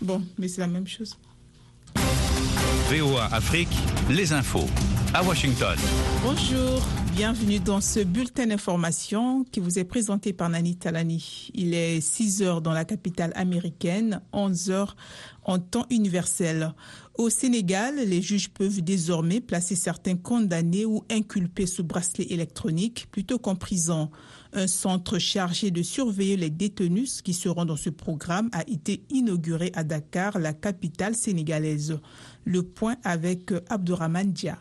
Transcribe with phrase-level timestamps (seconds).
[0.00, 1.16] Bon, mais c'est la même chose.
[2.90, 3.74] VOA Afrique,
[4.10, 4.68] les infos
[5.14, 5.76] à Washington.
[6.22, 6.80] Bonjour,
[7.16, 11.50] bienvenue dans ce bulletin d'information qui vous est présenté par Nani Talani.
[11.54, 14.96] Il est 6 heures dans la capitale américaine, 11 heures
[15.42, 16.74] en temps universel.
[17.14, 23.38] Au Sénégal, les juges peuvent désormais placer certains condamnés ou inculpés sous bracelet électronique plutôt
[23.38, 24.10] qu'en prison.
[24.52, 29.72] Un centre chargé de surveiller les détenus qui seront dans ce programme a été inauguré
[29.74, 31.98] à Dakar, la capitale sénégalaise.
[32.44, 34.58] Le point avec Abdourahman Dia.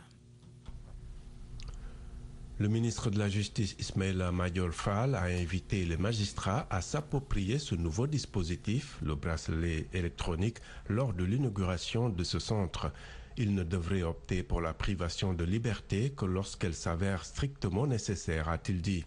[2.58, 7.76] Le ministre de la Justice Ismaël Major Fall a invité les magistrats à s'approprier ce
[7.76, 12.94] nouveau dispositif, le bracelet électronique, lors de l'inauguration de ce centre.
[13.36, 18.82] Il ne devrait opter pour la privation de liberté que lorsqu'elle s'avère strictement nécessaire, a-t-il
[18.82, 19.04] dit.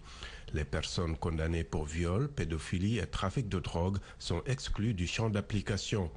[0.52, 6.10] Les personnes condamnées pour viol, pédophilie et trafic de drogue sont exclues du champ d'application.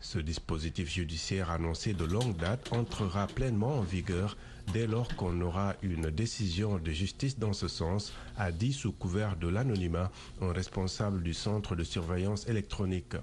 [0.00, 4.36] Ce dispositif judiciaire annoncé de longue date entrera pleinement en vigueur
[4.72, 9.36] dès lors qu'on aura une décision de justice dans ce sens, a dit sous couvert
[9.36, 10.10] de l'anonymat
[10.40, 13.16] un responsable du centre de surveillance électronique.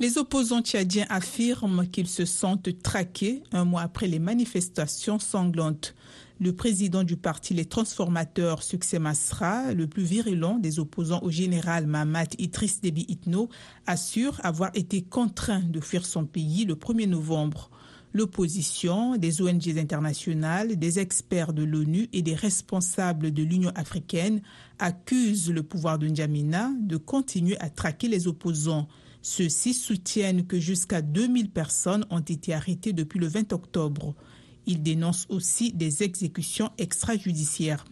[0.00, 5.94] Les opposants tchadiens affirment qu'ils se sentent traqués un mois après les manifestations sanglantes.
[6.40, 11.86] Le président du parti Les Transformateurs, Succès Masra, le plus virulent des opposants au général
[11.86, 13.48] Mahamat Idriss Déby Itno,
[13.86, 17.70] assure avoir été contraint de fuir son pays le 1er novembre.
[18.16, 24.40] L'opposition, des ONG internationales, des experts de l'ONU et des responsables de l'Union africaine
[24.78, 28.86] accusent le pouvoir de N'Djamena de continuer à traquer les opposants.
[29.20, 34.14] Ceux-ci soutiennent que jusqu'à 2000 personnes ont été arrêtées depuis le 20 octobre.
[34.66, 37.84] Ils dénoncent aussi des exécutions extrajudiciaires.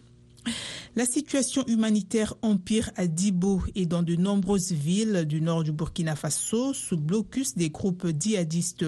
[0.95, 6.15] La situation humanitaire empire à Dibo et dans de nombreuses villes du nord du Burkina
[6.15, 8.85] Faso sous blocus des groupes djihadistes.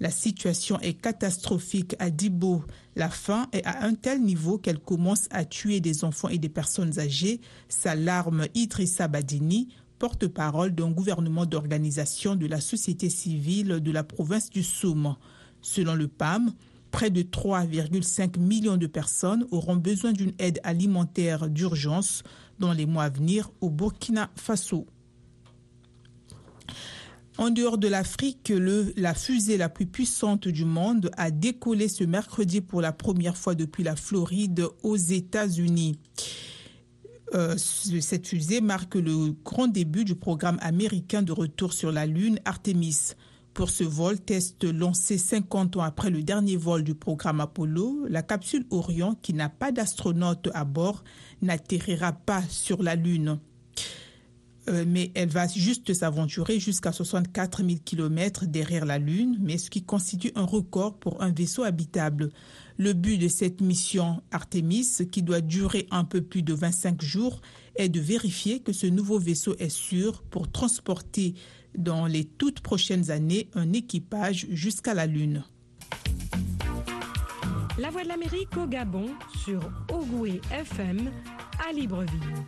[0.00, 2.62] La situation est catastrophique à Dibo.
[2.96, 6.48] La faim est à un tel niveau qu'elle commence à tuer des enfants et des
[6.48, 9.68] personnes âgées, s'alarme Idrissa Badini,
[9.98, 15.14] porte-parole d'un gouvernement d'organisation de la société civile de la province du Soum.
[15.62, 16.52] Selon le PAM,
[16.90, 22.22] près de 3,5 millions de personnes auront besoin d'une aide alimentaire d'urgence
[22.58, 24.86] dans les mois à venir au Burkina Faso.
[27.38, 28.52] En dehors de l'Afrique,
[28.96, 33.54] la fusée la plus puissante du monde a décollé ce mercredi pour la première fois
[33.54, 35.98] depuis la Floride aux États-Unis.
[37.34, 42.40] Euh, cette fusée marque le grand début du programme américain de retour sur la Lune
[42.44, 43.14] Artemis.
[43.60, 48.22] Pour ce vol test lancé 50 ans après le dernier vol du programme Apollo, la
[48.22, 51.04] capsule Orion, qui n'a pas d'astronaute à bord,
[51.42, 53.38] n'atterrira pas sur la Lune.
[54.70, 59.68] Euh, mais elle va juste s'aventurer jusqu'à 64 000 km derrière la Lune, mais ce
[59.68, 62.30] qui constitue un record pour un vaisseau habitable.
[62.78, 67.42] Le but de cette mission Artemis, qui doit durer un peu plus de 25 jours,
[67.76, 71.34] est de vérifier que ce nouveau vaisseau est sûr pour transporter
[71.76, 75.44] dans les toutes prochaines années un équipage jusqu'à la Lune.
[77.78, 79.06] La Voix de l'Amérique au Gabon
[79.44, 79.60] sur
[79.90, 81.10] Ogoué FM
[81.66, 82.44] à Libreville.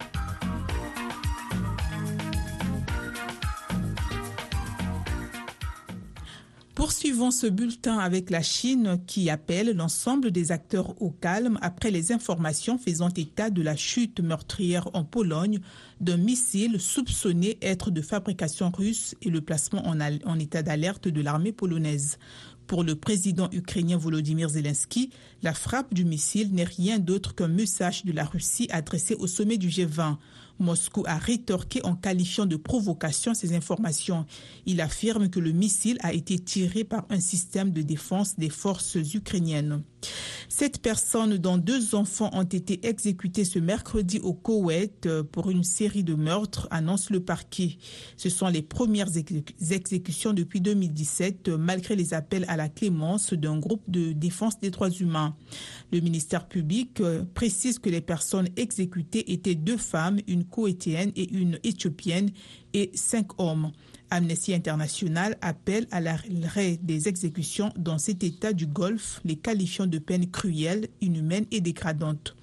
[6.83, 12.11] Poursuivons ce bulletin avec la Chine qui appelle l'ensemble des acteurs au calme après les
[12.11, 15.61] informations faisant état de la chute meurtrière en Pologne
[16.01, 21.21] d'un missile soupçonné être de fabrication russe et le placement en, en état d'alerte de
[21.21, 22.19] l'armée polonaise.
[22.67, 25.11] Pour le président ukrainien Volodymyr Zelensky,
[25.43, 29.57] la frappe du missile n'est rien d'autre qu'un message de la Russie adressé au sommet
[29.57, 30.17] du G20.
[30.63, 34.25] Moscou a rétorqué en qualifiant de provocation ces informations.
[34.65, 38.95] Il affirme que le missile a été tiré par un système de défense des forces
[38.95, 39.83] ukrainiennes.
[40.49, 46.05] Sept personnes, dont deux enfants, ont été exécutées ce mercredi au Koweït pour une série
[46.05, 47.79] de meurtres, annonce le parquet.
[48.17, 53.83] Ce sont les premières exécutions depuis 2017, malgré les appels à la clémence d'un groupe
[53.89, 55.35] de défense des droits humains.
[55.91, 57.03] Le ministère public
[57.35, 62.31] précise que les personnes exécutées étaient deux femmes, une coétienne et une éthiopienne,
[62.75, 63.73] et cinq hommes.
[64.13, 69.99] Amnesty International appelle à l'arrêt des exécutions dans cet état du Golfe, les qualifiant de
[69.99, 72.37] peines cruelles, inhumaines et dégradantes.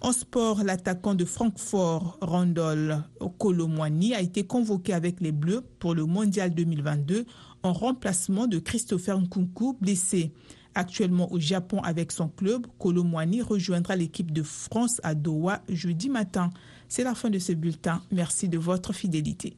[0.00, 3.02] En sport, l'attaquant de Francfort, Randall
[3.38, 7.26] Colomwani, a été convoqué avec les Bleus pour le Mondial 2022
[7.64, 10.32] en remplacement de Christopher Nkunku, blessé.
[10.76, 16.50] Actuellement au Japon avec son club, Colomwani rejoindra l'équipe de France à Doha jeudi matin.
[16.86, 18.02] C'est la fin de ce bulletin.
[18.12, 19.56] Merci de votre fidélité.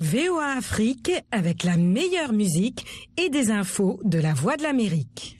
[0.00, 2.84] VOA Afrique avec la meilleure musique
[3.16, 5.38] et des infos de la Voix de l'Amérique.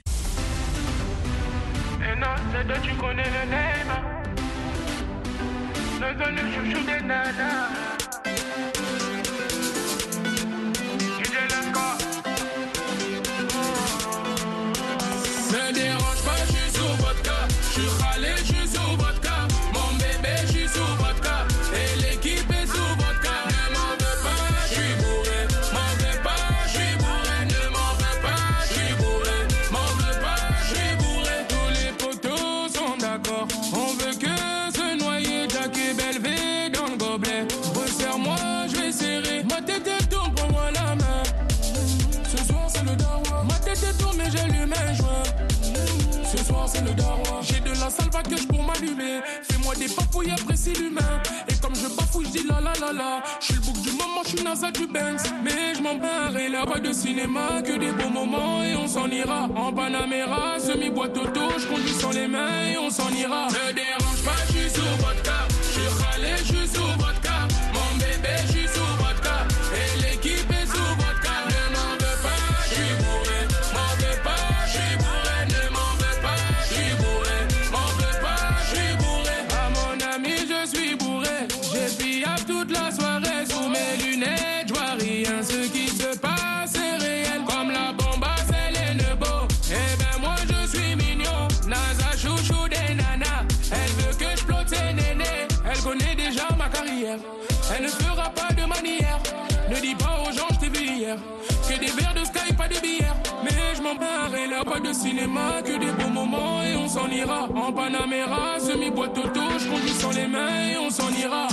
[46.67, 47.43] c'est le daron.
[47.43, 49.21] J'ai de la salva pour m'allumer.
[49.43, 51.23] Fais-moi des papouilles apprécie l'humain.
[51.49, 53.23] Et comme je bafouille, je dis la la la la.
[53.41, 55.27] Je suis le bouc du moment, je suis Nasa du Banks.
[55.45, 57.63] Mais je m'en barre et là-bas de cinéma.
[57.63, 59.49] Que des bons moments et on s'en ira.
[59.55, 63.47] En Panamera, semi-boîte auto, je conduis sans les mains et on s'en ira.
[63.49, 65.46] Ne dérange pas, je suis sur votre car.
[104.67, 107.49] pas de cinéma, que des beaux moments et on s'en ira.
[107.55, 111.47] En Panamera, semi-boîte auto, je conduis sans les mains et on s'en ira.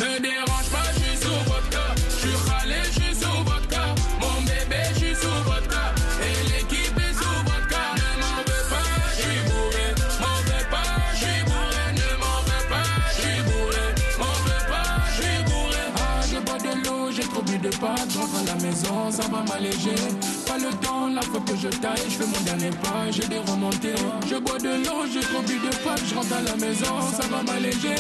[18.73, 19.95] ça va m'alléger.
[20.47, 23.39] Pas le temps, la fois que je taille, je fais mon dernier pas, j'ai des
[23.39, 23.95] remontées.
[24.29, 27.27] Je bois de l'eau, j'ai trop bu de pâtes, je rentre à la maison, ça
[27.27, 27.95] va m'alléger.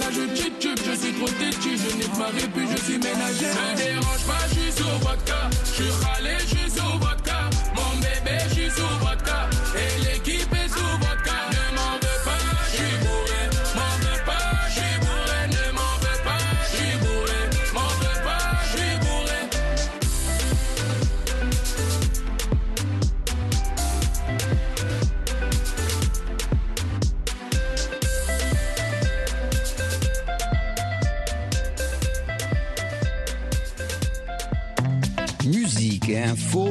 [0.00, 3.54] Là je chip chip, je suis trop têtu, je n'ai pas puis je suis ménagère.
[3.54, 7.07] Me dérange pas, je suis au vodka, je suis râlé, je suis au vodka.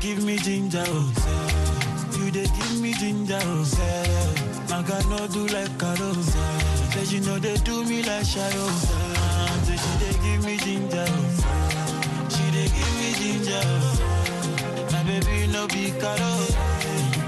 [0.00, 1.12] give me ginger, oh.
[2.18, 3.64] You they give me ginger, oh.
[4.72, 6.14] I cannot do like Carol.
[6.16, 8.56] Oh, Say she know they do me like Shadow.
[8.58, 12.28] Oh, Say she they give me ginger, oh.
[12.28, 14.88] She they give me ginger, oh.
[14.92, 16.20] My baby no be Carol.
[16.20, 17.19] Oh,